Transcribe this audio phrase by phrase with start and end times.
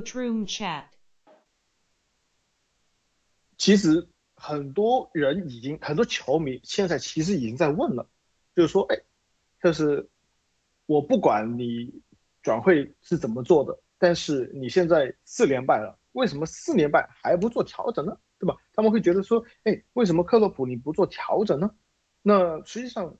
[0.00, 0.84] Boot Room Chat。
[3.58, 8.08] 其实很多人已经，很多球迷现在其实已经在问了，
[8.56, 8.96] 就是说，哎，
[9.62, 10.08] 就是
[10.86, 12.02] 我不管你
[12.42, 18.16] 转会是怎么做的，但是你现在四连败了，为什么四连败还不做调整呢？
[18.38, 18.56] 对吧？
[18.72, 21.74] 他们会觉得说，哎，为什么克洛普你不做调整呢？
[22.22, 23.18] 那实际上，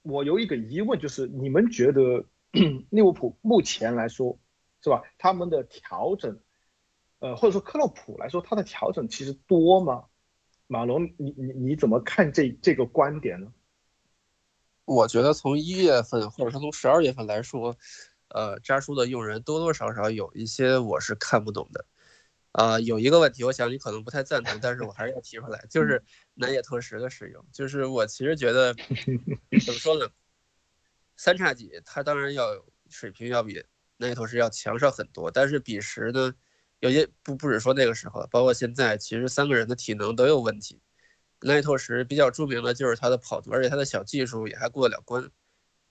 [0.00, 2.24] 我有一个疑问，就是你们觉得
[2.88, 4.38] 利物浦目前来说，
[4.82, 5.02] 是吧？
[5.18, 6.40] 他们的调整，
[7.18, 10.04] 呃，或者说克洛普来说，他的调整其实多吗？
[10.66, 13.52] 马龙，你你你怎么看这这个观点呢？
[14.84, 17.76] 我觉得从一月份或者说从十二月份来说，
[18.28, 21.84] 呃，扎叔的用人多多少少有一些我是看不懂的。
[22.52, 26.02] 啊，有一个问题，我想你可能不太赞同，但是我还是要提出来，就是
[26.34, 27.44] 南野拓实的使用。
[27.52, 28.74] 就是我其实觉得，
[29.64, 30.08] 怎么说呢？
[31.16, 32.44] 三叉戟他当然要
[32.88, 33.64] 水平要比
[33.98, 36.34] 南野拓实要强上很多，但是彼时呢，
[36.80, 40.80] 有些不不止说那个时候，包括现在，其实三个人的体能都有问题。
[41.40, 45.30] 南野拓实比较著名的就是他的跑图，而且他的小技术也还过得了关。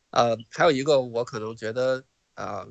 [0.10, 2.66] 呃，还有一个我可能觉得啊，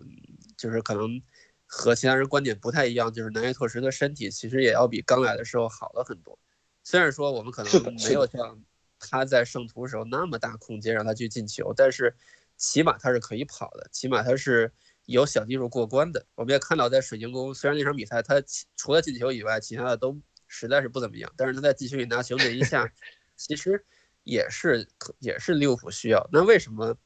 [0.56, 1.22] 就是可能。
[1.68, 6.38] 和其他人观点不太一样，就是南野拓实的身体其实也要比刚来的时候好了很多。
[6.84, 8.62] 虽然说我们可能没有像
[9.00, 12.14] 他在圣徒时候那么大空间让他去进球，但是
[12.56, 14.72] 起码他是可以跑的，起码他是
[15.06, 16.24] 有小技术过关的。
[16.34, 18.34] 我们也看到在水晶宫，虽然那场比赛他
[18.76, 22.92] 除了进球以外，其他的都实在是不怎么样，但是他在禁区里拿球那一下，
[23.36, 23.84] 其实
[24.22, 24.86] 也是
[25.18, 26.28] 也是利物浦需要。
[26.30, 26.96] 那为什么？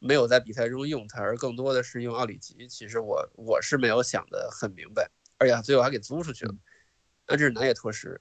[0.00, 2.68] 没有在比赛中用他，而更多的是用奥里吉。
[2.68, 6.54] 其实我我是没有想的很明白，而且最后还给租出去了。
[7.26, 8.20] 那这是南野拓实，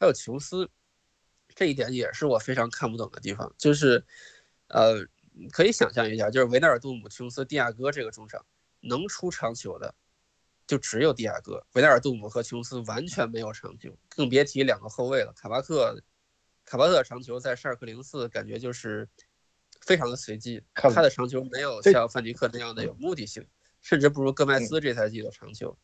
[0.00, 0.68] 还有琼斯，
[1.54, 3.54] 这一点也是我非常看不懂的地方。
[3.56, 4.04] 就是，
[4.66, 5.06] 呃，
[5.52, 8.44] 可以想象一下，就是维纳尔杜姆、琼斯、蒂亚戈这个中场
[8.82, 9.94] 能出长球的，
[10.66, 11.66] 就只有迪亚哥。
[11.72, 15.32] 维纳尔杜姆和琼斯完全没有长球，更别提两个后卫了。
[15.34, 16.02] 卡巴克，
[16.66, 19.08] 卡巴克长球在沙尔克零四感觉就是。
[19.80, 23.44] 非常的随机，他的长球没有像范迪克那样的有目的性，
[23.80, 25.76] 甚至不如戈麦斯这赛季的长球，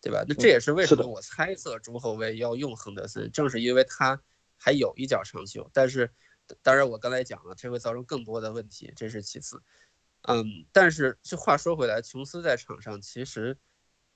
[0.00, 0.24] 对吧？
[0.26, 4.18] 那这也是为什么我猜测中后卫要用亨德森，正是因为他
[4.56, 5.68] 还有一脚长球。
[5.74, 6.10] 但是，
[6.62, 9.60] 当然我刚才讲了，这会造成更多的问题，这是其次。
[10.28, 13.56] 嗯，但是这话说回来，琼斯在场上其实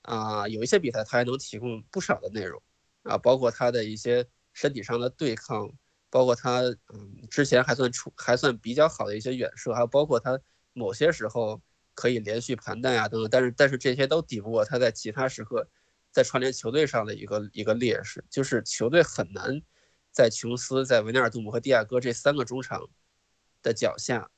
[0.02, 2.62] 啊有一些比赛他还能提供不少的内容
[3.02, 5.70] 啊，包括他的一些身体上的对抗。
[6.10, 10.40] 包括他，嗯，之前还算出还算比较好的一些远射，还有包括他
[10.72, 11.60] 某些时候
[11.92, 15.68] 可以连续盘带啊等等，但是但是这些都抵不过他在其他时刻
[16.10, 19.60] 在串联球队上的一个一个劣势，就是球队很难
[20.10, 22.88] 在琼斯、在维纳尔杜姆和蒂亚戈这三个中场
[23.60, 24.30] 的脚下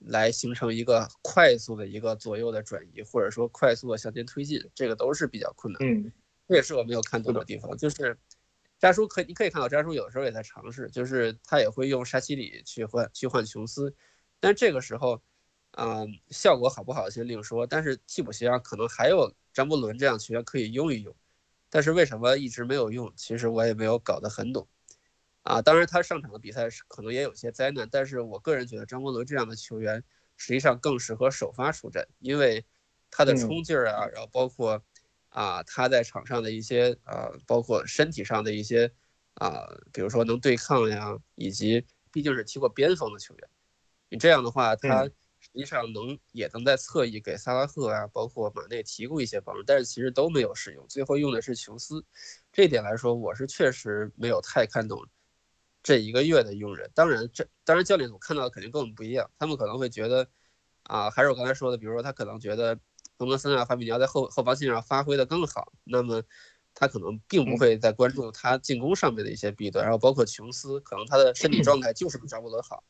[0.00, 5.78] 来形成一个快速的一个左右的转移，或者说快速的向前推进，这个都是比较困难。
[5.82, 6.12] 嗯，
[6.48, 8.18] 这也是我没有看懂的地方，就是。
[8.80, 13.94] 扎叔可你可以看到，扎叔有的时候也在尝试，就是他也会用沙奇里去换去换琼斯，
[14.40, 15.20] 但这个时候，
[15.72, 17.66] 嗯，效果好不好先另说。
[17.66, 21.14] 但是替补席上可能还有张伯伦这样球员可以用一用，
[21.68, 23.12] 但是为什么一直没有用？
[23.16, 24.66] 其实我也没有搞得很懂。
[25.42, 30.02] 啊，当然他上场的比赛是可能也有些灾难，但是我个人觉得张伯伦这样的球员
[30.36, 32.64] 实际上更适合首发出阵，因为
[33.10, 34.82] 他的冲劲儿啊，然后包括。
[35.32, 38.92] 啊，他在场上的一些啊，包括身体上的一些
[39.34, 39.62] 啊，
[39.92, 43.48] 比如说能对抗呀，以及毕竟是踢过边锋的球员，
[44.08, 52.04] 你这样的话，他实际上能也能在侧翼给萨拉赫啊，包括马内提供一些帮助，但是其实都没有使用，最后用的是琼斯，
[52.50, 55.00] 这一点来说，我是确实没有太看懂
[55.82, 56.90] 这一个月的用人。
[56.94, 60.26] 当然，这当然教练组看到的肯定跟我们不一样，他们可能会觉得
[60.84, 62.78] 啊，还是我刚才说的，比如说他可能觉得。
[63.18, 66.22] 亨德森啊，法比尼奥在后后防线上发挥的更好，那么
[66.72, 72.82] 他可能并不会再关注他进攻上面的一些弊端，然后包括琼斯，可能他的身体状态就是比扎布罗好，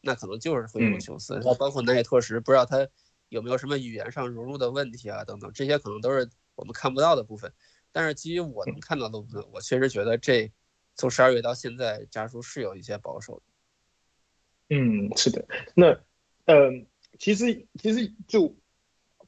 [0.00, 2.84] 那可能就是会用琼斯，然后包括南野拓实，不知道他
[3.28, 7.52] 有没有什么语言上融入的问题啊等等，这些可能都是我们看不到的部分，
[7.92, 10.52] 但是基于我能看到的部分，我确实觉得这
[10.96, 14.76] 从十二月到现在，家叔是有一些保守的。
[14.76, 16.00] 嗯，是的，那
[16.46, 16.86] 嗯，
[17.18, 18.56] 其实其实就。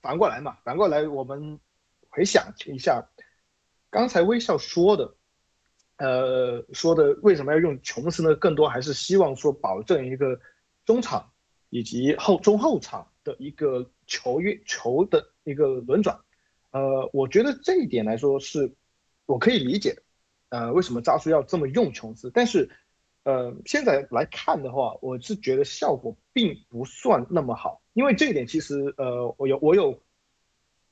[0.00, 1.59] 反过来嘛，反过来我们
[2.09, 3.11] 回想一下，
[3.91, 5.17] 刚才微笑说的，
[5.97, 8.37] 呃，说的为什么要用琼斯呢？
[8.37, 10.41] 更多还是希望说保证一个
[10.87, 11.32] 中场
[11.69, 16.21] 以及后中后场的一个球运球的一个轮转。
[16.71, 18.73] 呃，我觉得这一点来说是
[19.26, 20.03] 我可以理解的，
[20.50, 22.31] 呃，为什么扎叔要这么用琼斯？
[22.33, 22.71] 但是，
[23.25, 27.83] 呃，现在来看的话，我是觉得效果并不算那么好。
[27.93, 30.03] 因为这一点，其实呃，我有我有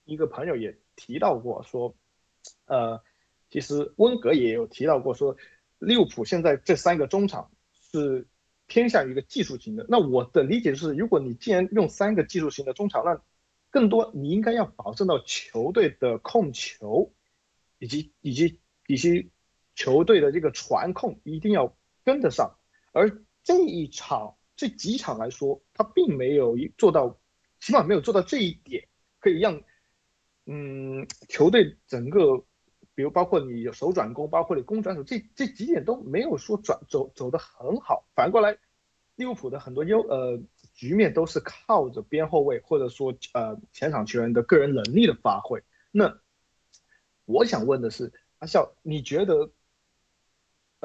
[0.05, 1.95] 一个朋友也提到过，说
[2.67, 3.01] 呃，
[3.49, 5.37] 其实温格也有提到过，说
[5.79, 8.27] 利物浦现在这三个中场是
[8.67, 9.87] 偏向于一个技术型的。
[9.89, 13.23] 那我的理解是，如果你既然用三个技术型的中场，那
[13.71, 17.13] 更多你应该要保证到球队的控球，
[17.79, 19.31] 以及以及以及
[19.77, 22.57] 球队的这个传控一定要跟得上。
[22.91, 27.17] 而这一场这几场来说，他并没有做到，
[27.61, 28.89] 起码没有做到这一点，
[29.21, 29.63] 可以让
[30.47, 32.45] 嗯球队整个。
[32.95, 38.09] 比如包括你有手转攻，包括你攻转手，这这几点都没有说转走走的很好。
[38.15, 38.57] 反过来，
[39.17, 40.41] 利物浦的很多优呃
[40.73, 45.63] 局面都是靠着边后卫或者说呃前场球员的个人能力的发挥。
[45.93, 46.19] 那
[47.27, 49.51] 我想问的是，阿笑，你觉得，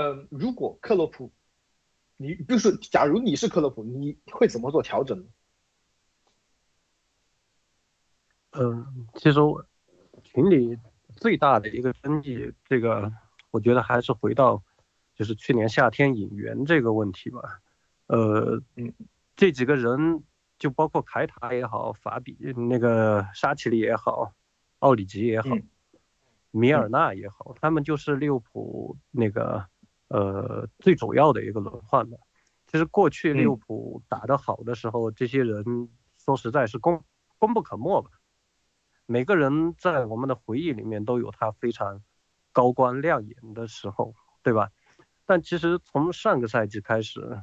[0.01, 1.31] 嗯，如果克洛普，
[2.17, 5.25] 你就是假如你是克洛普，你会怎么做调整呢？
[8.51, 9.65] 嗯，其实我
[10.23, 10.77] 群里。
[11.17, 13.11] 最大的一个争议，这个
[13.51, 14.63] 我觉得还是回到，
[15.13, 17.59] 就是去年夏天引援这个问题吧。
[18.07, 18.91] 呃，嗯，
[19.35, 20.23] 这几个人
[20.57, 24.33] 就包括凯塔也好，法比那个沙奇里也好，
[24.79, 25.49] 奥里吉也好，
[26.49, 29.67] 米尔纳也好，他们就是利物浦那个
[30.11, 32.17] 呃最主要的一个轮换吧。
[32.67, 37.03] 其实过去利物浦打得好的时候，这些人说实在是功
[37.37, 38.11] 功不可没吧。
[39.05, 42.01] 每个人在我们的回忆里面都有他非常
[42.53, 44.71] 高光亮眼的时候，对吧？
[45.25, 47.41] 但其实从上个赛季开始，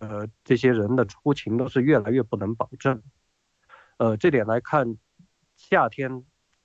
[0.00, 3.02] 呃，这些人的出勤都是越来越不能保证。
[3.98, 4.96] 呃，这点来看，
[5.56, 6.24] 夏天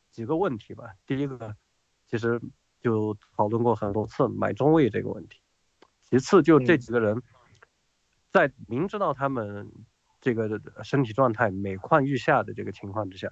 [0.10, 0.94] 几个问题吧。
[1.06, 1.56] 第一个，
[2.07, 2.42] 其实
[2.80, 5.42] 就讨论过很多次买中卫这个问题。
[6.10, 7.22] 其次，就这几个人，
[8.31, 9.72] 在明知道他们
[10.22, 13.31] 这个身体状态每况愈下的这个情况之下。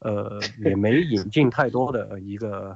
[0.00, 2.74] 呃，也没引进太多的一个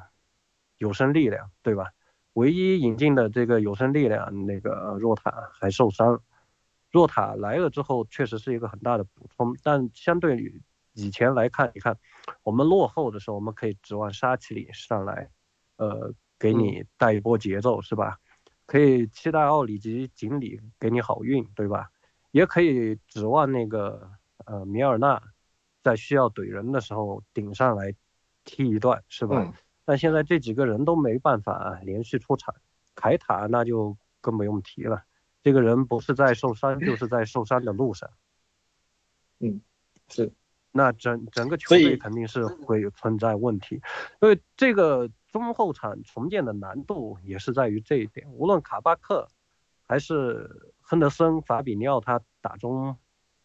[0.77, 1.91] 有生力量，对吧？
[2.35, 6.21] 唯一引进的这个有生力量，那个若塔还受伤。
[6.91, 10.61] 若塔来了之后，确实是一个很大的补充，但相对于
[10.93, 11.97] 以前来看，你看
[12.43, 15.31] 我们落后的时候，我们可以指望沙奇里上来，
[15.77, 18.19] 呃，给你带一波节奏，是吧？
[18.67, 21.91] 可以期待奥里吉锦鲤给你好运，对吧？
[22.31, 24.11] 也可以指望那个
[24.45, 25.23] 呃米尔纳。
[25.83, 27.95] 在需要怼人的时候顶上来
[28.43, 29.53] 踢一段是吧？
[29.85, 32.55] 但现在这几个人都没办法连续出场，
[32.95, 35.05] 凯塔那就更不用提了，
[35.43, 38.09] 这个人不是在受伤就是在受伤的路上。
[39.41, 39.61] 嗯，
[40.09, 40.33] 是，
[40.73, 43.75] 那整整个球队肯定是会存在问题，
[44.23, 49.27] 因为这个中后场重建的难度也是在于这一点，无论卡巴克
[49.85, 52.97] 还是亨德森、法比尼奥他打中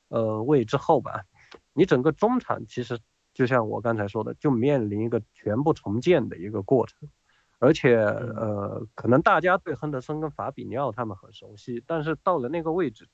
[0.09, 1.25] 呃位之后吧。
[1.73, 2.99] 你整个中场其实
[3.33, 7.09] 就像我刚才说的，就面临一个全部重建的一个过程，
[7.57, 13.09] 而且呃，可能大家对亨德森跟法比尼奥他们很熟悉，但是到了那个位置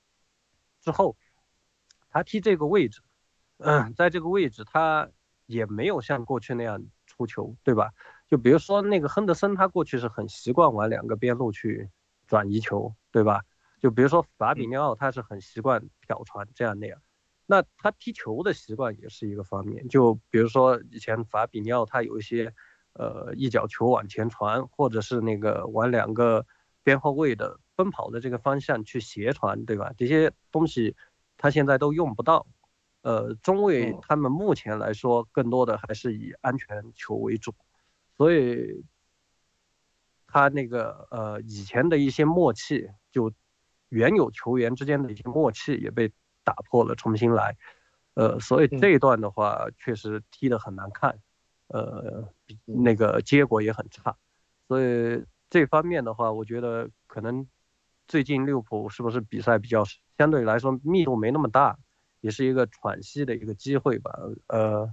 [0.82, 1.16] 之后，
[2.10, 3.00] 他踢这个位置，
[3.56, 5.08] 嗯， 在这个位置他
[5.46, 6.84] 也没有像过去那样
[7.16, 7.90] 出球，对吧？
[8.28, 11.88] 就比如说那个亨德森，他过去是很习惯往两个边路去
[12.26, 13.42] 转移球，对吧？
[13.78, 16.98] 就比如说法比尼奥，他是很习惯挑传这样那样。
[17.46, 22.52] 那他踢球的习惯也是一个方面，就比如说以前法比尼奥他有一些，
[22.94, 26.44] 呃，一脚球往前传，或者是那个往两个
[26.82, 29.92] 边后卫的奔跑的这个方向去斜传，对吧？
[29.96, 30.96] 这些东西
[31.36, 32.46] 他现在都用不到。
[33.06, 37.54] 呃，中卫他们目前来说更多的还是以安全球为主，
[38.16, 38.84] 所以
[40.26, 43.32] 他那个呃以前的一些默契，就
[43.88, 46.10] 原有球员之间的一些默契也被。
[46.46, 47.56] 打破了，重新来，
[48.14, 51.18] 呃，所以这一段的话确实踢得很难看，
[51.66, 52.32] 呃，
[52.64, 54.16] 那个结果也很差，
[54.68, 57.44] 所以这方面的话，我觉得可能
[58.06, 59.82] 最近利物浦是不是比赛比较
[60.16, 61.76] 相对来说密度没那么大，
[62.26, 64.10] 也是一个喘息的一个机会吧，
[64.48, 64.92] 呃，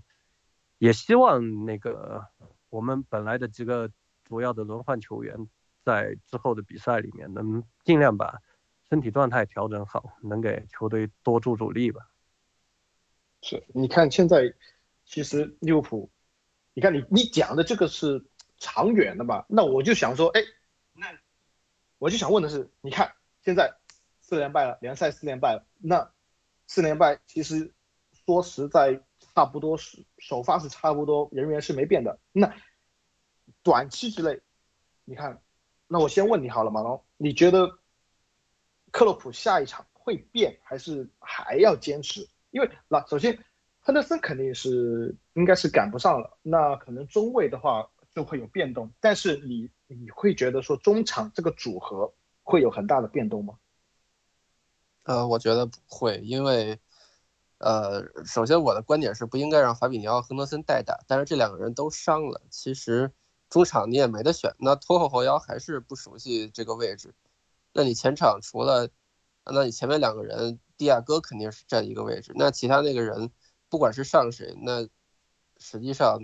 [0.77, 2.27] 也希望那个
[2.69, 3.89] 我们本来的几个
[4.23, 5.49] 主要的轮换球员
[5.83, 8.39] 在之后的比赛里面能尽量把。
[8.89, 12.11] 身体状态调整好，能给球队多助助力吧。
[13.41, 14.53] 是，你看现在
[15.03, 16.11] 其实利物浦，
[16.75, 18.23] 你看你你讲的这个是
[18.59, 19.47] 长远的吧？
[19.49, 20.41] 那我就想说，哎，
[20.93, 21.07] 那
[21.97, 23.73] 我就想问的是，你看现在
[24.21, 26.11] 四连败了，联赛四连败了，那
[26.67, 27.74] 四连败其实
[28.25, 32.20] 说实在差不多是首发是差不多，人员是没变的。
[32.32, 32.53] 那
[33.62, 34.41] 短期之内，
[35.05, 35.41] 你看，
[35.88, 37.79] 那我先问你好了，马龙，你觉得？
[38.91, 42.29] 克洛普下一场会变还是还要坚持？
[42.51, 43.43] 因为那首先，
[43.79, 46.38] 亨德森肯定是应该是赶不上了。
[46.43, 53.58] 那可能中卫的话，就会有变动，但是你你会觉得说中场这个组合会有很大的变动吗？
[55.03, 56.79] 呃，我觉得不会，因为
[57.60, 63.12] 呃，首先我的观点是不应该让法比尼奥、亨德森代打，但是这两个人都伤了，其实
[63.50, 67.13] 中场你也没得选，那拖后后腰还是不熟悉这个位置，
[67.74, 68.89] 那你前场除了，
[69.45, 73.31] 那你前面两个人，蒂亚戈肯定是占一个位置，那其他那个人
[73.69, 74.88] 不管是上谁，那
[75.57, 76.19] 实际上。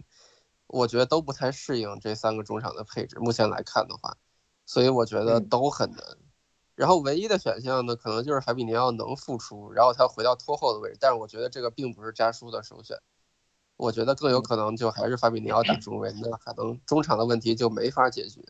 [0.71, 4.15] 我觉得都不太适应这三个中场的配置，目前来看的话，
[4.67, 6.00] 所以我觉得都很难。
[6.79, 10.98] 然后唯一的选项呢，可能就是法比尼奥能复出，然后他回到拖后的位置。
[10.98, 12.98] 但是我觉得这个并不是扎叔的首选，
[13.75, 18.41] 我觉得更有可能就还是法比尼奥打中卫，那可能中场的问题就没法解决。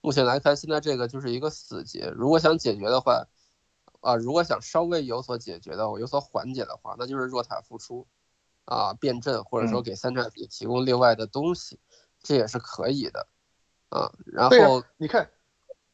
[0.00, 2.12] 目前来看，现在这个就是一个死结。
[2.14, 3.26] 如果想解决的话，
[4.02, 8.06] 啊，如果想稍微有所解决的，我有所缓解的话，那就是若塔复出。
[8.66, 11.78] 啊，变阵或者说给三叉戟提供另外的东西，
[12.22, 13.26] 这也是可以的，
[13.90, 15.28] 啊，然后你看，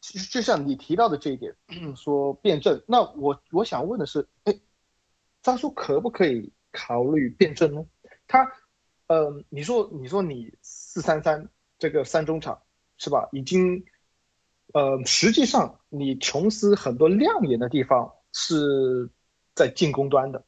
[0.01, 1.55] 其实就像你提到的这一点，
[1.97, 4.55] 说辩证，那我我想问的是，哎，
[5.43, 7.85] 张叔可不可以考虑辩证呢？
[8.27, 8.51] 他，
[9.09, 12.63] 呃，你说你说你四三三这个三中场
[12.97, 13.29] 是吧？
[13.33, 13.85] 已经，
[14.73, 19.11] 呃，实际上你琼斯很多亮眼的地方是
[19.55, 20.45] 在进攻端的。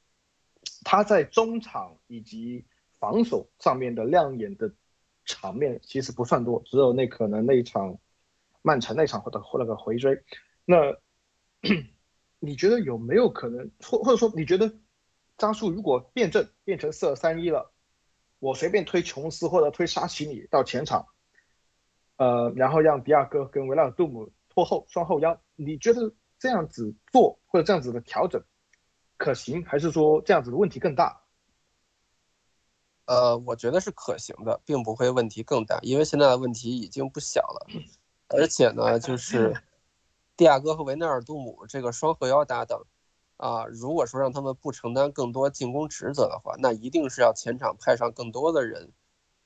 [0.85, 2.65] 他在中场以及
[2.99, 4.73] 防守上面的亮眼的
[5.25, 7.99] 场面其实不算多，只有那可能那一场
[8.63, 10.25] 曼城那场或者或那个回追。
[10.65, 10.77] 那
[12.39, 14.73] 你觉得有没有可能，或或者说你觉得
[15.37, 17.73] 张叔如果变阵变成四二三一了，
[18.39, 21.07] 我随便推琼斯或者推沙奇里到前场，
[22.17, 28.43] 呃，然后让迪亚哥跟维拉尔杜姆拖后双后腰，你觉得这样子做或者这样子的调整？
[29.17, 31.23] 可行还是说这样子的问题更大？
[33.05, 37.67] 呃，我觉得是可行的，并不会问题更大，因为现在的问题已经不小了。
[38.33, 39.55] 而且呢，就是
[40.37, 42.83] 蒂亚戈和维纳尔杜姆这个双后腰搭档
[43.37, 48.93] 啊，如果说让他们不承担更多进攻职责的话，那一定是要前场派上更多的人，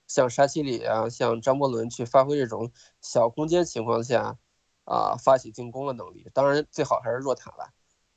[0.07, 4.39] 像沙奇里啊，像张伯伦去发挥这种小空间情况下
[4.85, 6.31] 啊发起进攻的能力。
[6.33, 7.73] 当然，最好还是若塔了。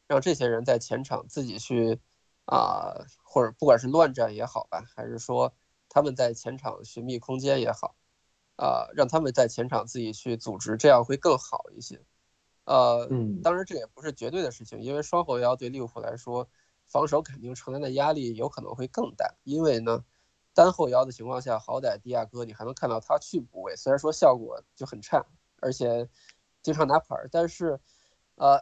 [0.08, 2.00] 让这些人在前场自己去，
[2.46, 5.54] 啊，或者不管是乱战也好吧，还是说
[5.88, 7.96] 他们在前场寻觅空间也好，
[8.60, 12.02] 啊，让他们在前场自己去组织，这样会更好一些。
[12.66, 16.50] 呃，嗯，当然这也不是绝对的事情，因为双后腰对利物浦来说，
[16.86, 19.34] 防守肯定承担的压力有可能会更大。
[19.44, 20.04] 因为呢，
[20.54, 25.26] 单后腰的情况下，好歹迪亚哥你还能看到他去补位，虽然说效果就很差，
[25.62, 26.10] 而且
[26.62, 27.80] 经常拿牌儿，但是。
[28.42, 28.58] 呃，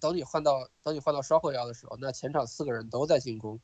[0.00, 3.60] 等你换到等你换到双后腰的时候，那前场四个人都在进攻，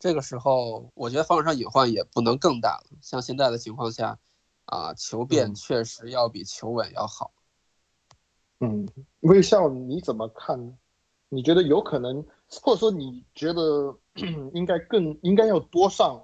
[0.00, 2.98] 这个时候我觉得防守上隐患也不能更大了。
[3.00, 4.18] 像现在的情况下，
[4.66, 7.32] 啊，求变确实要比求稳要好。
[8.60, 8.86] 嗯，
[9.20, 10.78] 微笑你怎么看？
[11.28, 12.24] 你觉得有可能，
[12.62, 13.98] 或者说你觉得
[14.54, 16.22] 应该更应该要多上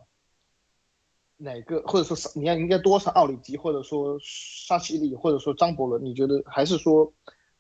[1.37, 6.05] 哪个，或者说你要应该多上奥里吉，或者说沙奇里，或者说张伯伦？
[6.05, 7.13] 你觉得还是说？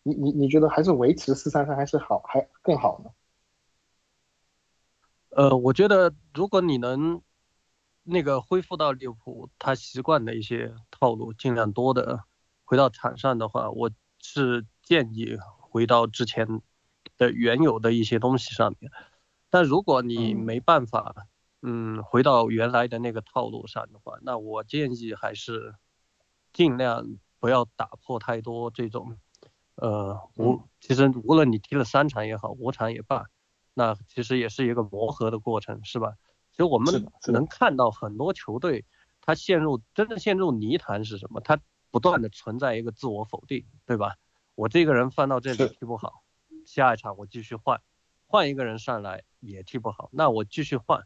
[0.04, 3.10] 你你你觉得还是维持四三三还是好还更好呢？
[5.30, 7.22] 呃，我觉得如果你能
[8.04, 12.24] 那个恢复到利物浦他习惯的一些套路，尽量多的
[12.64, 13.90] 回到场上的话，我
[14.20, 16.60] 是建议回到之前
[17.16, 18.90] 的原有的一些东西上面。
[19.50, 21.26] 但如果你没办法，
[21.60, 25.74] 嗯，回到原来的那个套路上的话，那我建议还是
[26.52, 27.06] 尽量
[27.38, 29.16] 不要打破太多这种。
[29.76, 33.26] 呃，无其实无论你踢了三场也好，五场也罢，
[33.74, 36.14] 那其实也是一个磨合的过程，是吧？
[36.52, 38.84] 其实我们能看到很多球队，
[39.20, 41.40] 他陷入真正陷入泥潭是什么？
[41.40, 41.58] 他
[41.90, 44.16] 不断的存在一个自我否定，对吧？
[44.54, 46.22] 我这个人放到这里踢不好，
[46.64, 47.80] 下一场我继续换，
[48.26, 51.02] 换一个人上来也踢不好，那我继续换，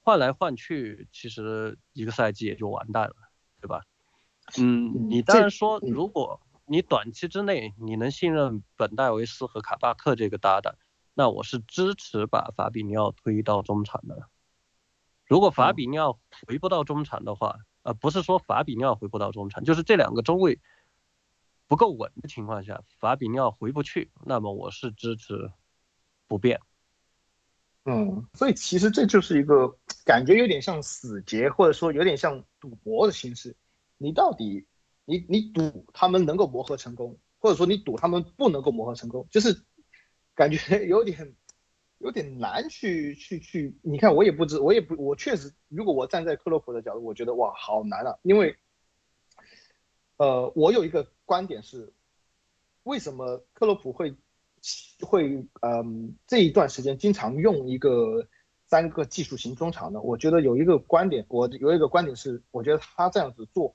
[0.00, 3.14] 换来换去，其实一个赛季也就完蛋了，
[3.60, 3.82] 对吧？
[4.58, 6.40] 嗯，你当然说如果。
[6.70, 10.74] 你短期之内你能信任本戴维斯和卡巴克这个搭档，
[11.14, 14.28] 那我是支持把法比尼奥推到中场的。
[15.28, 20.58] 如果法比尼奥回不到中场的话，呃，不是说法比尼奥回不到中场，就是这两个中卫
[21.66, 25.52] 不够稳的情况下，法比尼奥回不去，那么我是支持
[26.26, 26.60] 不变。
[27.84, 33.54] 嗯，所以其实这就是一个感觉有点像死结，或者说有点像赌博的形式，
[33.98, 34.66] 你到底。
[35.10, 39.64] 你你赌他们能够磨合成功，或者说你赌他们不能够磨合成功，就是
[40.34, 41.34] 感觉 有点
[41.98, 43.76] 有点难去去去。
[43.82, 48.56] 你看我也不知，我也不，我确实，如果我站在克洛普的角度，我觉得哇，好难啊，因为
[50.16, 51.92] 呃，我有一个观点是，
[52.82, 54.14] 为什么克洛普会
[55.00, 58.26] 会嗯这一段时间经常用一个
[58.66, 60.00] 三个技术型中场呢？
[60.00, 63.74] 我觉得有一个观点，我有一个观点是，我觉得他这样子做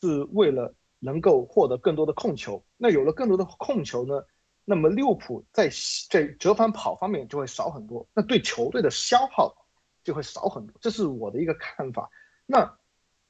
[0.00, 2.62] 是为了能够获得更多的控球。
[2.76, 4.22] 那有了更多的控球呢，
[4.68, 5.70] 那么利物浦在
[6.10, 9.66] 在折返跑方面就会少很多，那对球队的消耗
[10.04, 12.10] 就会少很多，这是我的一个看法。
[12.46, 12.78] 那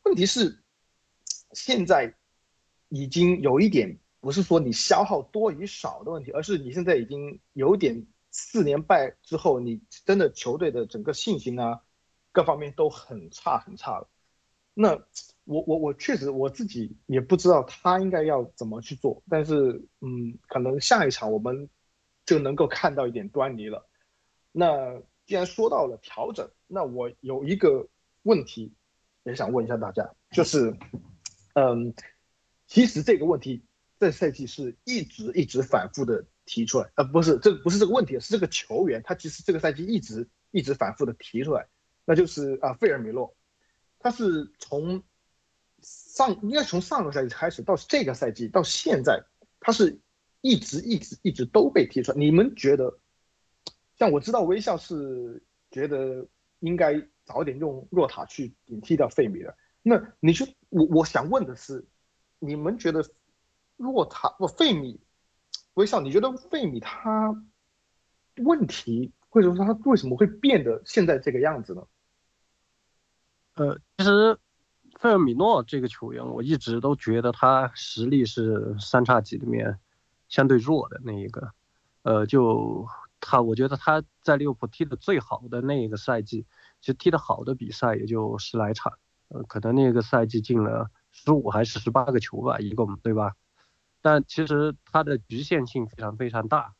[0.02, 0.62] 问题是
[1.52, 2.14] 现在。
[2.90, 11.82] 已经有一点不是说你消耗多与少的问题，而是你现在已经有点四连败之后，你真的球队的整个信心啊，
[12.32, 14.08] 各方面都很差很差了。
[14.72, 14.98] 那
[15.48, 21.68] 我我我确实我自己也不知道他应该要怎么去做，但是嗯，可能下一场我们
[22.26, 23.88] 就能够看到一点端倪了。
[24.52, 27.88] 那既然说到了调整，那我有一个
[28.22, 28.72] 问题
[29.24, 30.76] 也想问一下大家，就是
[31.54, 31.94] 嗯。
[32.70, 33.64] 其实这个问题
[33.98, 41.66] 这赛季是一直一直反复的提出来，呃，不是这不是这个问题，是这个球员他其实这个赛季一直一直反复的提出来，
[42.04, 43.34] 那就是啊费尔米洛，
[43.98, 45.02] 他是从
[45.82, 49.22] 上应该从上个赛季开始到这个赛季到现在，
[49.60, 49.98] 他是
[50.40, 52.18] 一直一直一直都被踢出来。
[52.18, 52.98] 你们觉得，
[53.96, 56.26] 像我知道微笑是觉得
[56.60, 61.86] 应该早点用若塔去顶替掉费米的，那你说我我想问的是。
[62.40, 63.04] 你们觉得，
[63.76, 65.00] 若塔不费米，
[65.74, 67.34] 微笑，你觉得费米他
[68.36, 71.84] 问题，或者说他为什么会变得现在这个样子呢？
[73.54, 74.38] 呃，其实
[74.98, 79.78] 费尔米诺这个球员，我一直都觉得他实力是三叉戟里面
[80.28, 81.52] 相对弱的那一个。
[82.02, 82.86] 呃，就
[83.20, 86.46] 他，我觉得他在利物浦踢的最好的那一个赛季，
[86.80, 88.92] 其实踢的好的比赛也就十来场，
[89.28, 90.90] 呃，可能那个赛季进了。
[91.10, 93.34] 十五还是十八个球吧，一共对吧？
[94.02, 96.74] 但其实他的局限性非常非常大，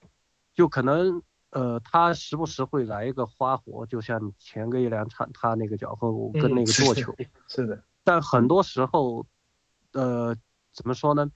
[0.54, 7.14] 就可能呃，他时不时会来一个花活，就像前个一两场他那个脚后跟那个做球，
[7.48, 7.82] 是的。
[8.08, 9.26] 但很多时候，
[9.92, 10.34] 呃，
[10.72, 11.30] 怎么说呢？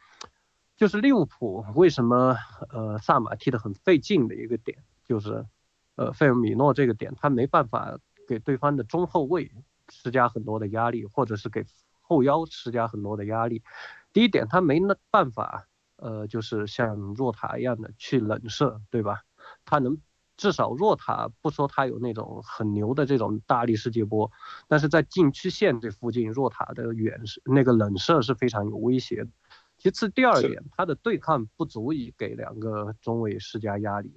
[0.75, 2.35] 就是利物浦为什么
[2.71, 5.45] 呃萨马踢得很费劲的一个点，就是
[5.97, 9.53] 呃费尔米诺这个点，他没办法给对方的中后卫
[9.91, 11.67] 施加很多的压力，或者是给。
[12.05, 13.63] 后腰施加很多的压力。
[14.13, 19.23] 第一点，他没那办法，呃，就是像若塔一样的去冷射，对吧？
[19.65, 19.97] 他能
[20.37, 24.31] 至少若塔不说他有那种很牛的这种大力世界波，
[24.69, 29.31] 但是在禁区线这附近，若塔的远射那个冷射是非常有威胁的。
[29.79, 34.17] 其次，第二点，他的对抗不足以给两个中卫施加压力。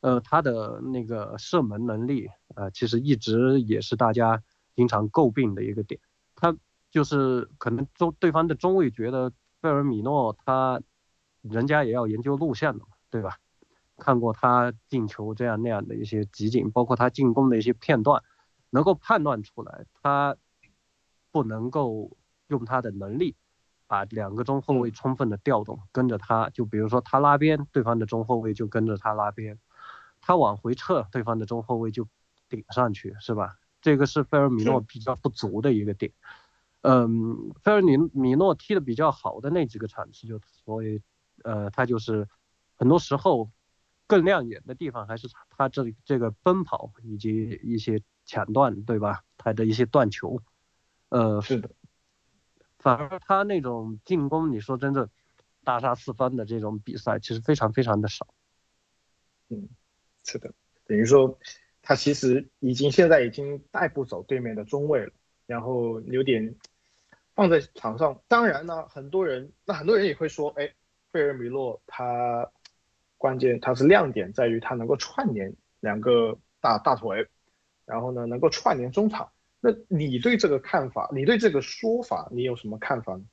[0.00, 4.42] 呃，他的那个射门能力，呃，其实一直也是大家
[4.74, 6.00] 经常诟病的一个点。
[6.34, 6.56] 他。
[6.90, 9.30] 就是可能中对方的中卫觉得
[9.60, 10.80] 贝尔米诺他，
[11.42, 13.36] 人家也要研究路线的嘛，对吧？
[13.98, 18.22] 看过他进球这样那样的一些集锦，包括他进攻的一些片段，
[18.70, 20.36] 能够判断出来他
[21.30, 23.36] 不能够用他的能力
[23.86, 29.58] 把两个中后卫充分的调动，跟着他就比如说他拉边，对方的中后卫就跟着他拉边，
[30.20, 32.06] 他往回撤，对方的中后卫就
[32.48, 33.58] 顶上去，是吧？
[33.80, 36.12] 这个是菲尔米诺比较不足的一个点。
[36.82, 41.02] 嗯，费尔米米诺踢的比较好的那几个场次，就所以，
[41.42, 42.28] 呃，他就是
[42.76, 43.50] 很多时候
[44.08, 49.22] 更亮眼的地方还是他这这个奔跑以及一些抢断，对吧？
[49.36, 50.42] 他的一些断球，
[51.10, 51.70] 呃，是的。
[52.78, 55.08] 反而他那种进攻，你说真正
[55.62, 58.26] 大杀四方的这种比赛，其实非常非常的少。
[59.48, 59.68] 嗯，
[60.24, 60.52] 是的，
[60.84, 61.38] 等于说
[61.82, 65.12] 他其实已经现在已经带不走对面的中卫了。
[65.46, 66.54] 然后有点
[67.34, 70.74] 放在场上，当然呢，很多人那很多人也会说，哎，
[71.10, 72.50] 费尔米洛他
[73.18, 77.28] 关键它是亮点在于它能够串联两个大大腿，
[77.84, 79.28] 然后呢能够串联中场。
[79.60, 83.24] 那你对这个看法，你对这个说法，你有什么看法呢？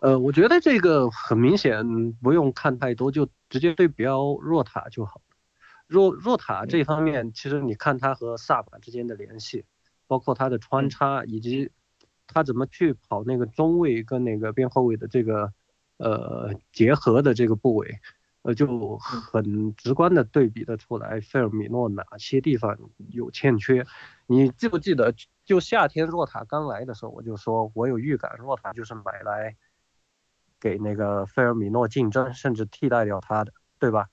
[0.00, 5.22] 呃，我觉得这个很明显不用看太多，就直接对标若塔就好。
[5.86, 9.64] 若若塔这方面，其实你看他和萨巴之间的联系。
[10.10, 11.70] 包括他的穿插，以及
[12.26, 15.52] 他怎么去跑那个中卫跟那个边后卫的这个
[15.98, 18.00] 呃结合的这个部位，
[18.42, 22.78] 呃就很直观的对比的出来，费尔米诺哪些地方
[23.10, 23.86] 有欠缺？
[24.26, 29.56] 你记不记得，就夏天若塔刚来的时候，我就说我有预感，若塔就是买来
[30.58, 34.08] 给那个费尔米诺竞争，甚至替代掉他的，对吧？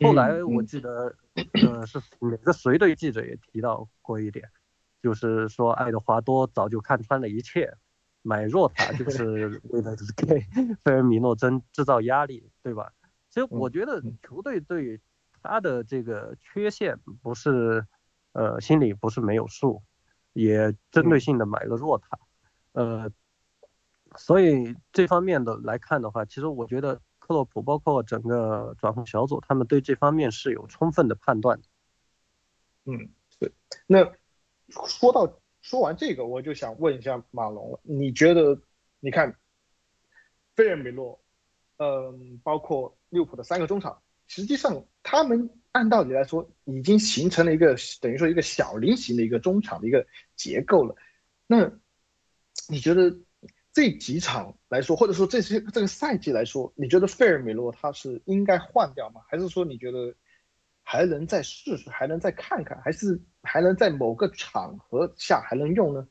[0.00, 1.14] 后来我记得，
[1.62, 4.48] 呃是哪个随队记者也提到过一点。
[5.00, 7.72] 就是说，爱德华多早就看穿了一切，
[8.22, 10.40] 买弱塔就是 为了给
[10.82, 12.92] 费尔米诺增制造压力，对吧？
[13.30, 15.00] 其实我觉得球队对
[15.42, 17.86] 他的这个缺陷不是，
[18.32, 19.82] 呃，心里不是没有数，
[20.32, 22.18] 也针对性的买个弱塔，
[22.72, 23.10] 呃，
[24.16, 31.60] 所以这方面的来看的话，其实我觉得克洛普包括整个转会小组，他们对这方面是有充分的判断。
[32.84, 33.52] 嗯，对。
[33.86, 34.04] 那
[34.86, 38.58] 说到说完这个，我就想问一下马龙了，你觉得，
[39.00, 39.36] 你看，
[40.56, 41.22] 费尔米诺，
[41.76, 50.96] 嗯，包括利物浦的三个中场，实际上他们按道理来说已经形成了一个等于说一个小菱形的一个中场的一个结构了。
[51.46, 51.70] 那
[52.70, 53.14] 你觉得
[53.74, 59.20] 这几场来说，或者说这些这个赛季来说，你觉得费尔米诺他是应该换掉吗？
[59.28, 60.14] 还是说你觉得？
[60.90, 66.08] 还能再试试，还能再看看，还是还能在某个场合下还能用呢？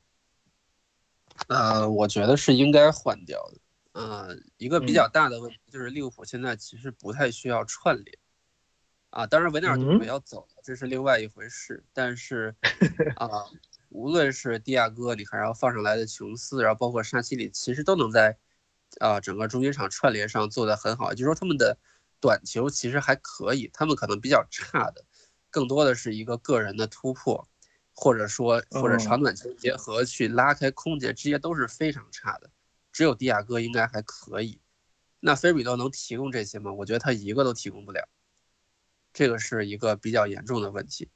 [1.47, 3.59] 呃，我觉得是应该换掉的。
[3.99, 8.19] 呃，一个比较大的问题就是利物浦现在其实不太需要串联
[9.09, 11.83] 啊，当然维纳尔杜姆要走了，这是另外一回事。
[11.91, 12.55] 但是
[13.17, 13.45] 啊，
[13.89, 18.37] 无论是蒂亚戈，你还要放上来的琼斯，然后包括沙奇里，其实都能在
[18.99, 21.79] 啊整个中间场串联上做得很好，就是说他们的。
[22.19, 25.05] 短球其实还可以，他们可能比较差的，
[25.49, 27.47] 更多的是一个个人的突破，
[27.93, 32.49] 或者说或者长短球结合去拉开空间，这些都是非常差的。
[32.91, 34.59] 只有迪亚哥应该还可以。
[35.19, 36.73] 那菲比多能提供这些吗？
[36.73, 38.07] 我觉得他一个都提供不了，
[39.13, 41.09] 这个是一个比较严重的问题。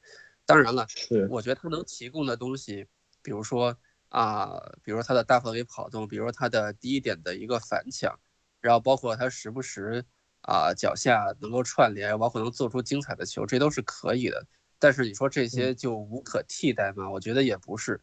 [0.46, 0.88] 当然了，
[1.30, 2.88] 我觉得他能提供的东西，
[3.24, 3.76] 比如说
[4.10, 8.20] 啊，比如说他的大范围跑动，比如说他的第一点的一个反抢，
[8.60, 10.06] 然后包括他时不时。
[10.42, 14.46] 啊，脚下能够串联，包括能做出精彩的球，这都是可以的。
[14.80, 17.10] 但是你说这些就无可替代吗？
[17.10, 18.02] 我觉得也不是。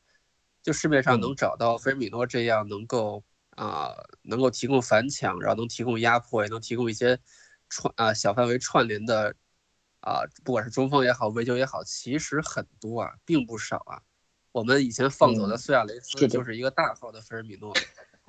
[0.62, 3.24] 就市面上能找到菲尔米诺这样能够
[3.56, 7.18] 啊，能够提供反抢，然后能提供压迫，也能提供一些
[7.68, 9.34] 串啊小范围串联的
[10.00, 14.02] 啊，不管是中锋也好，围球也好，其实很多啊，并不少啊。
[14.52, 17.72] 我们以前放走的苏亚雷斯就是一个大号的菲尔米诺。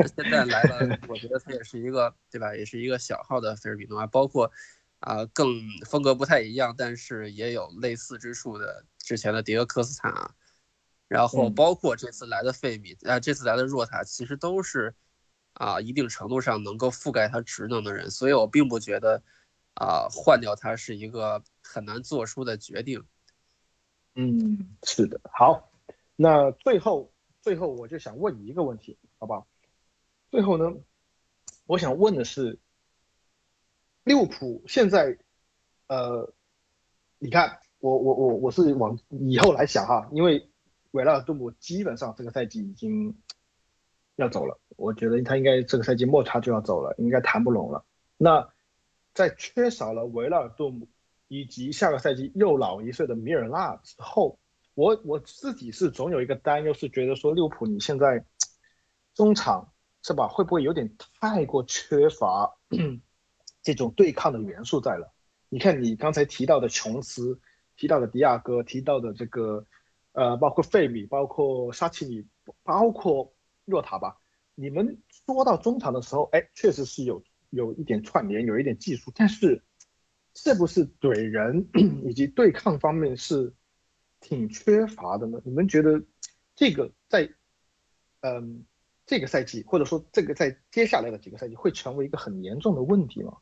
[0.08, 2.56] 现在来了，我觉得他也是一个，对吧？
[2.56, 4.52] 也是一个小号的菲尔比诺啊，包括
[5.00, 5.48] 啊，更
[5.86, 10.36] 风格不太一样，但是也有类似之处的之前的迭戈科斯塔，
[11.08, 14.94] 然后包括这次来的费米啊，这次来的若塔，其实都是
[15.54, 19.22] 啊，一定程度上能够覆盖他职能的人，所以我并不觉得
[19.74, 23.04] 啊，换掉他是一个很难做出的决定。
[24.16, 25.20] 嗯，是的。
[25.32, 25.72] 好，
[26.16, 29.48] 那最后最后我就想问你一个问题，好不好？
[30.32, 30.80] 最后呢，
[31.66, 32.60] 我想问的是，
[34.04, 35.18] 利物浦现在，
[35.88, 36.32] 呃，
[37.18, 40.48] 你看，我我我我是往以后来想哈，因为
[40.92, 43.18] 维拉尔杜姆基本上这个赛季已经
[44.18, 47.84] 要走了，我觉得他应该这个赛季末他就要走了，应该谈不拢了。
[48.16, 48.50] 那
[49.16, 50.88] 在缺少了维拉尔杜姆
[51.28, 54.38] 以及下个赛季又老一岁的米尔纳之后，
[54.76, 58.24] 我我自己是总有一个担忧，是觉得说利物浦你现在
[59.16, 59.72] 中场。
[60.02, 60.28] 是吧？
[60.28, 62.58] 会不会有点太过缺乏
[63.62, 65.14] 这种对抗的元素在了？
[65.50, 67.40] 你看你刚才提到的琼斯，
[67.76, 69.66] 提到的迪亚哥，提到的这个，
[70.14, 72.26] 呃，包括费米，包括沙奇米，
[72.64, 73.34] 包括
[73.66, 74.18] 若塔吧。
[74.56, 79.62] 你们说到中场的时候，哎，确实是有有一点串联，有一点技术，但是
[80.34, 81.68] 是不是怼人
[82.08, 83.54] 以及对抗方面是
[84.22, 85.42] 挺缺乏的呢？
[85.44, 86.02] 你们觉得
[86.56, 87.30] 这个在，
[88.22, 88.66] 嗯？
[89.10, 93.38] 这个赛季，或者说这个在接下来的几个赛季，会成为一个很严重的问题吗？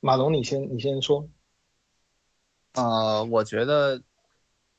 [0.00, 1.26] 马龙，你先，你先说。
[2.74, 4.02] 呃，我觉得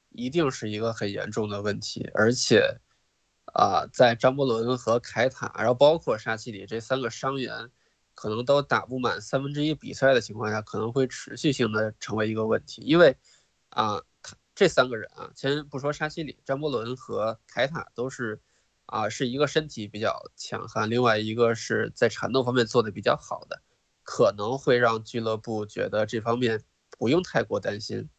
[0.10, 2.78] 一定是一个很严重的问题，而且
[3.56, 7.71] 啊，在张伯伦和凯塔，然后包括沙奇里这三个伤员，
[8.13, 12.84] 可能都打不满三分之一比赛的情况下，可能会持续性的成为一个问题。
[12.84, 13.17] 因为
[13.69, 14.04] 啊，
[14.54, 18.39] 这三个人啊，先不说沙奇里，张伯伦和凯塔都是。
[18.86, 23.62] 啊，是一个身体比较强悍，另外一个是在缠斗方面做的比较好的，
[24.04, 28.10] 可能会让俱乐部觉得这方面不用太过担心。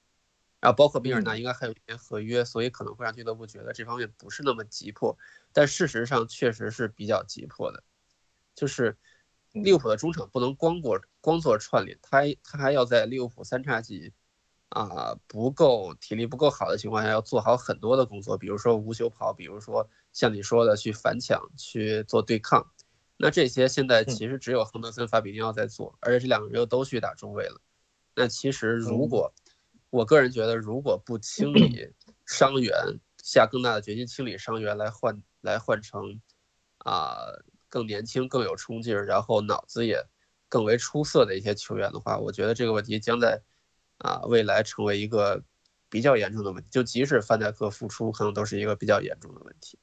[0.61, 5.17] 然后包括比尔纳应该还有一年合约，所以可能会让俱乐部觉得这方面不是那么急迫。
[5.53, 7.85] 但事实上确实是比较急迫的，
[8.55, 8.97] 就是
[9.53, 14.13] 利物浦的中场不能光过光做串联，他他还要在利物浦三叉戟。
[14.71, 22.67] 啊，不够体力不够好的情况下，要做好很多的工作，比如说无球跑，比如说像你说的去反抢、去做对抗。
[23.19, 27.61] 那这些现在其实只有亨德森、法比尼奥在做，而且这两个人又都去打中卫了。
[28.15, 29.31] 那其实如果
[29.91, 31.93] 我个人觉得，如果不清理
[32.25, 32.75] 伤员，
[33.23, 36.19] 下更大的决心清理伤员来换来换成
[36.79, 37.19] 啊
[37.69, 40.03] 更年轻、更有冲劲儿，然后脑子也
[40.49, 43.43] 更为出色的一些球员的话，我觉得这个问题将在
[43.99, 45.45] 啊未来成为一个
[45.91, 46.71] 比较严重的问题。
[46.71, 49.79] 就即使范戴克复出，可能都是一个比较严重的问题。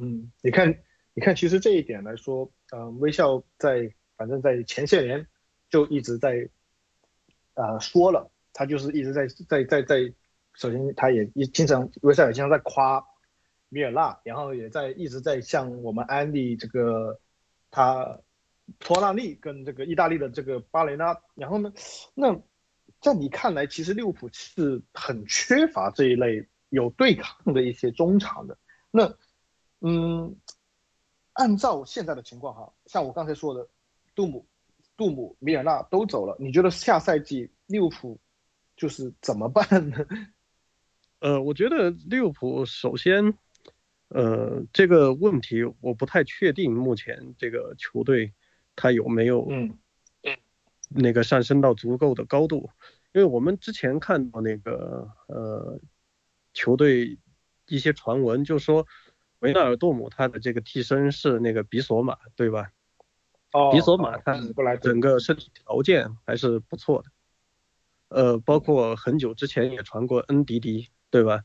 [0.00, 0.78] 嗯，你看，
[1.12, 5.26] 你看，其实这一点来说，嗯，微笑在反正在前些年
[5.70, 6.48] 就一直在
[7.54, 10.14] 呃说了，他就是一直在在在在，
[10.54, 13.04] 首先他也一经常微笑也经常在夸
[13.68, 17.20] 米尔纳，然后也在一直在向我们安利这个
[17.72, 18.20] 他
[18.78, 21.72] 托纳利跟这个意大利的这个巴雷纳，然后呢，
[22.14, 22.40] 那
[23.00, 28.56] 在你看来，其实利物浦是很缺乏这一类有对抗的一些中场的，
[28.92, 29.12] 那。
[29.80, 30.36] 嗯，
[31.34, 33.68] 按照现在的情况哈，像我刚才说的，
[34.14, 34.44] 杜姆、
[34.96, 38.18] 杜姆、米尔纳都走了，你觉得下赛季利物浦
[38.76, 39.98] 就是怎么办呢？
[41.20, 43.38] 呃，我觉得利物浦首先，
[44.08, 48.32] 呃，这个问题我不太确定，目前这个球队
[48.74, 49.78] 他有没有嗯
[50.88, 52.70] 那个上升到足够的高度，
[53.12, 55.80] 因为我们之前看到那个呃
[56.52, 57.16] 球队
[57.68, 58.84] 一些传闻，就说。
[59.40, 62.72] 维纳尔杜姆他的这个替身是那个比索马，对吧？
[63.52, 64.36] 哦，比索马他
[64.82, 67.08] 整个身体条件还是不错的。
[68.08, 71.44] 呃，包括很久之前也传过恩迪迪，对吧？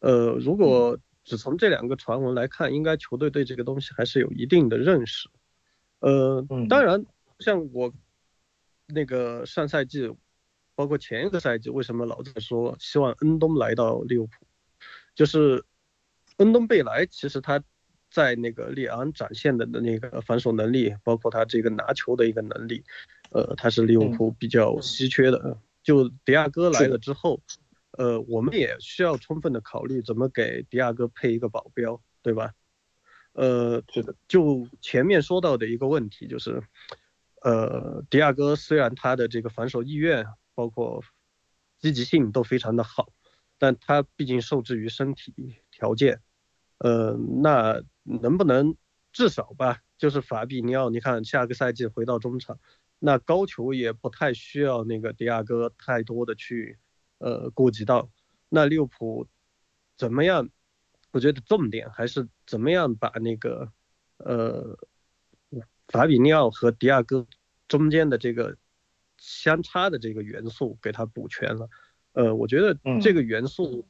[0.00, 5.30] 呃，如果只从这两个传闻来看，应该球队对这个东西还是有一定的认识。
[6.00, 7.06] 呃，当然，
[7.38, 7.92] 像我
[8.86, 10.12] 那个上赛季，
[10.74, 14.32] 包括前一个赛季，为什么老在说希望恩东来到利物浦，
[15.14, 15.64] 就是。
[16.40, 17.62] 恩东贝莱其实他
[18.10, 22.82] 在那个利昂展现的的那个防守能力，包括他这个拿球的一个能力，
[23.30, 25.58] 呃，他是利物浦比较稀缺的。
[25.82, 27.42] 就迪亚哥来了之后，
[27.92, 32.54] 呃，我们也需要充分的考虑怎么给迪亚哥配一个保镖，对吧？
[33.34, 34.16] 呃，是的。
[34.26, 36.62] 就前面说到的一个问题就是，
[37.42, 41.04] 呃，迪亚哥虽然他的这个防守意愿包括
[41.78, 43.12] 积极性都非常的好，
[43.58, 46.22] 但他毕竟受制于身体条件。
[46.82, 48.74] 呃，那能不能
[49.12, 49.82] 至少吧？
[49.98, 52.58] 就是法比尼奥，你看下个赛季回到中场，
[52.98, 56.78] 那高球也不太需要那个迪亚哥太多的去
[57.18, 58.10] 呃顾及到。
[58.48, 59.26] 那利物浦
[59.98, 60.48] 怎么样？
[61.12, 63.70] 我觉得重点还是怎么样把那个
[64.16, 64.78] 呃
[65.88, 67.26] 法比尼奥和迪亚哥
[67.68, 68.56] 中间的这个
[69.18, 71.68] 相差的这个元素给它补全了。
[72.12, 73.86] 呃，我觉得这个元素。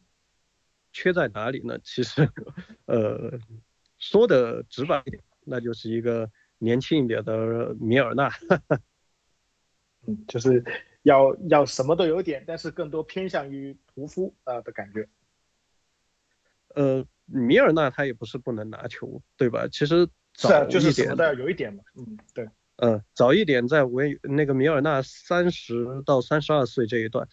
[0.93, 1.79] 缺在哪里呢？
[1.85, 2.29] 其实，
[2.87, 3.39] 呃，
[3.99, 8.31] 说的直白一点，那就是一个年轻一点的米尔纳，
[10.07, 10.65] 嗯，就是
[11.03, 15.09] 要要什么都有点，但是更多偏向于屠夫啊的感觉。
[16.75, 19.67] 呃，米尔纳他也不是不能拿球，对吧？
[19.69, 27.29] 其实早一点都要有一点嘛，嗯，对，嗯，早一点在维那个米尔纳三十到三十二岁这一段，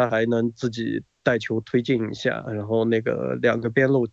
[0.00, 1.04] 他还能自己。
[1.22, 4.08] 带球推进一下，然后那个两个边路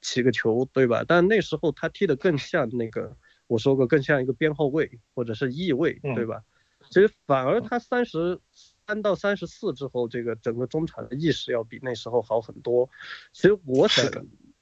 [0.00, 1.04] 起个球，对吧？
[1.06, 3.14] 但那时候他踢的更像那个，
[3.46, 6.42] 我说过更像一个边后卫或者是翼卫，对吧？
[6.88, 8.40] 其实反而他三十
[8.86, 12.88] 三到三十四之后，这个整个中场的意识要比那时候好很多。
[13.34, 14.06] 其实我想，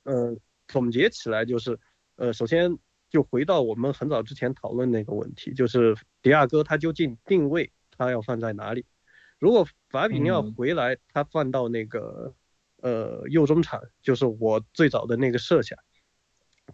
[0.02, 1.78] 呃，总结起来就是，
[2.16, 2.76] 呃，首先
[3.08, 8.84] 就回到我们很早之前讨论那个问题，就是迪亚哥他究竟定位他要放在哪里？
[9.38, 12.34] 如果法比尼奥回来，他放到那个
[12.78, 15.78] 呃右中场，就是我最早的那个设想。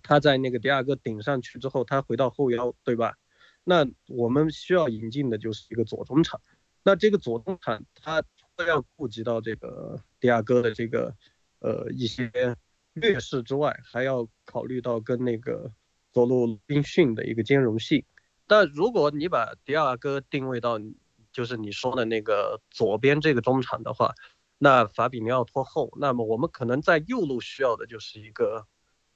[0.02, 3.14] 他在那个迪亚哥顶上去之后，他回到后腰，对吧？
[3.64, 6.40] 那我们需要引进的就是一个左中场。
[6.82, 8.22] 那这个左中场他
[8.66, 11.14] 要顾及到这个迪亚哥的这个
[11.60, 12.30] 呃一些
[12.94, 15.70] 劣势之外，还要考虑到跟那个
[16.12, 18.04] 左路宾逊的一个兼容性。
[18.46, 20.78] 但如果你把迪亚哥定位到
[21.32, 24.14] 就是你说的那个左边这个中场的话，
[24.58, 28.66] 那法比尼奥拖后，那么我们可能在右路需要的就是一个，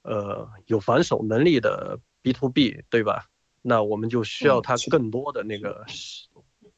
[0.03, 3.27] 呃，有防守能力的 B to B，对吧？
[3.63, 5.85] 那我们就需要他更多的那个，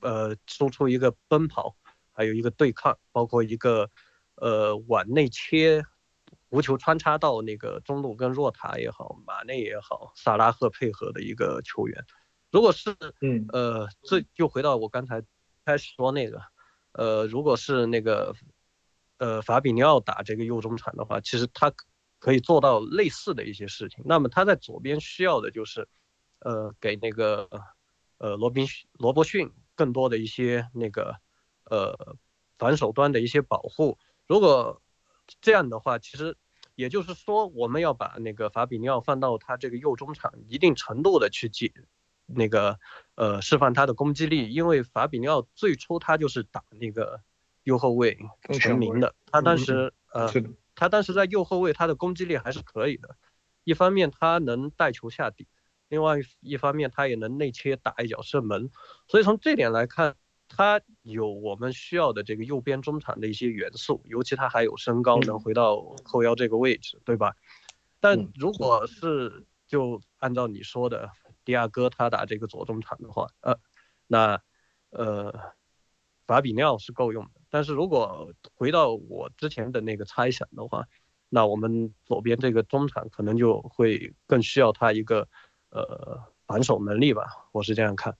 [0.01, 1.77] 呃，输出一个奔跑，
[2.13, 3.91] 还有一个对抗，包括一个，
[4.37, 5.85] 呃，往内切，
[6.49, 12.05] 无球穿插到那个中路跟若塔也好，马内也好，萨拉赫配合的一个球员。
[12.51, 15.23] 如果是，嗯，呃，这就回到我刚才
[15.65, 16.43] 开始说那个，
[16.93, 18.35] 呃，如果是那个，
[19.19, 21.73] 呃，法比尼奥打这个右中场的话，其实他
[22.19, 24.03] 可以做到类似的一些事情。
[24.07, 25.87] 那么他在左边需要的就是，
[26.39, 27.49] 呃，给那个，
[28.17, 31.17] 呃，罗宾罗伯逊更多的一些那个，
[31.65, 32.17] 呃，
[32.57, 33.99] 反手端的一些保护。
[34.27, 34.81] 如果
[35.43, 36.35] 这样的话，其实
[36.75, 41.73] 也就是说，我们要把那个法比尼奥放到他这个右中场，一定程度的去解
[42.29, 42.79] 那个
[43.17, 47.21] 呃释放他的攻击力，因为法比尼奥最初他就是打那个
[47.65, 48.17] 右后卫
[48.53, 50.31] 全名的，他当时呃
[50.75, 53.17] 他当时在右后卫他的攻击力还是可以的，
[53.65, 55.49] 一方面他能带球下底。
[55.91, 58.71] 另外一方面，他也能内切打一脚射门，
[59.07, 67.35] 所以从这点来看，他有我们需要的这个右边中场的一些元素，尤其他还有身高，能回到后腰这个位置，对吧？
[68.01, 71.11] 但如果是就按照你说的，
[71.49, 73.59] 迪亚哥他打这个左中场的话，呃，
[74.07, 74.39] 那
[74.91, 75.33] 呃，
[76.27, 77.41] 法比奥是够用的。
[77.49, 80.87] 但是如果回到我之前的那个猜想的话，
[81.31, 85.27] 那我们左边这个中场可能就会更需要他一个。
[85.71, 88.17] 呃，防守能力吧，我是这样看。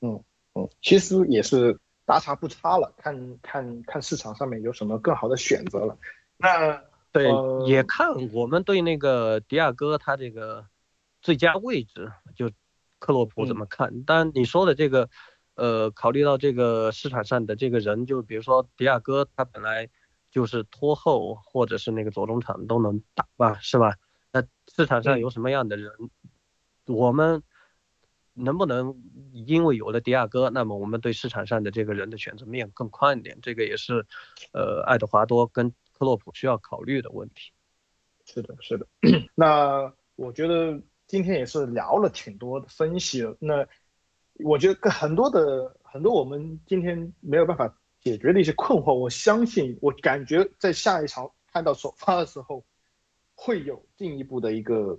[0.00, 0.22] 嗯
[0.54, 5.98] 嗯，其实也是大差不差了，看看看市场上面有什么更好的选择了。
[6.36, 7.28] 那对，
[7.66, 10.64] 也看我们对那个迪亚哥他这个
[11.22, 12.50] 最佳位置，就
[12.98, 14.04] 克洛普怎么看？
[14.04, 15.08] 但你说的这个，
[15.54, 19.88] 呃，考虑到这个市场上的这个人，就比如说迪亚哥，他本来
[20.30, 23.96] 就是拖后或者是那个左中场都能打吧，是吧？
[24.32, 24.42] 那
[24.74, 25.92] 市场上有什么样的人？
[26.86, 27.42] 我们
[28.32, 29.02] 能不能
[29.32, 33.38] 因为有了迪亚哥，那么我们对市场上的这个人的选择面更宽一点？
[33.42, 34.06] 这个也是，
[34.52, 37.52] 呃，爱德华多跟克洛普需要考虑的问题。
[38.24, 38.86] 是的，是的。
[39.34, 43.36] 那我觉得今天也是聊了挺多的分析了。
[43.40, 43.66] 那
[44.44, 52.64] 我觉得很多的很多我们今天没有办法解决的一些困惑，我相信我感觉在下一场看到首发的时候，
[53.34, 54.98] 会有进一步的一个。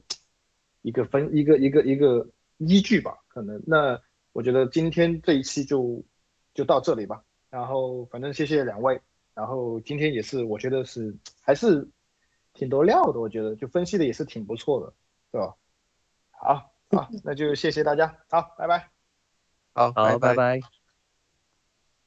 [0.83, 4.01] 一个分一个一个一个依据吧，可能那
[4.33, 6.03] 我觉得今天这一期就
[6.55, 7.23] 就到这里吧。
[7.51, 8.99] 然后反正谢谢两位，
[9.35, 11.87] 然后今天也是我觉得是还是
[12.53, 14.91] 挺多料的，我觉得就分析的也是挺不错的，
[15.31, 15.55] 对吧？
[16.41, 18.89] 好，好，那就谢谢大家，好，拜拜，
[19.75, 20.80] 好，好，拜拜。